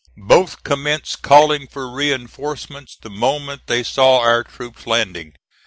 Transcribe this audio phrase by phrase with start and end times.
[0.25, 5.35] Both commenced calling for reinforcements the moment they saw our troops landing.